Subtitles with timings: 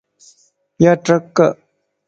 [0.83, 1.35] ياٽرک